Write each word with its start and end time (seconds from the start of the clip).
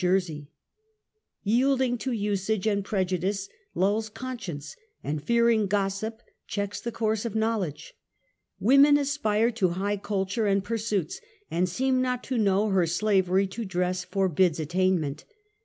J. 0.03 0.47
Yielding 1.43 1.99
to 1.99 2.11
usage 2.11 2.65
and 2.65 2.83
prejudice 2.83 3.47
lulls 3.75 4.09
conscience, 4.09 4.75
and 5.03 5.21
fearing 5.23 5.67
gossip 5.67 6.23
checks 6.47 6.81
the 6.81 6.91
course 6.91 7.23
of 7.23 7.35
knowledge. 7.35 7.93
"Woman 8.59 8.97
aspires 8.97 9.53
to 9.57 9.69
high 9.77 9.97
culture 9.97 10.47
and 10.47 10.63
pursuits, 10.63 11.21
and 11.51 11.69
seems 11.69 12.01
not 12.01 12.23
to 12.23 12.39
know 12.39 12.69
her 12.69 12.87
slavery 12.87 13.45
to 13.49 13.63
dress 13.63 14.03
forbids 14.03 14.59
at 14.59 14.69
tainment. 14.69 15.23